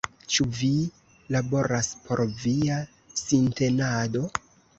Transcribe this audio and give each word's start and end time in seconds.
Ĉu 0.35 0.43
vi 0.59 0.69
laboras 1.35 1.89
por 2.07 2.23
via 2.39 2.79
sintenado? 3.23 4.25